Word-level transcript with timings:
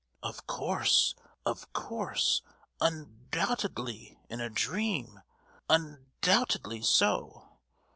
"Of 0.23 0.47
course, 0.47 1.13
of 1.45 1.71
course; 1.73 2.41
un—doubtedly 2.79 4.17
in 4.31 4.41
a 4.41 4.49
dream, 4.49 5.21
un—doubtedly 5.69 6.81
so! 6.83 7.59